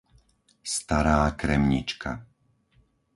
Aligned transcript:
Stará 0.73 1.19
Kremnička 1.39 2.11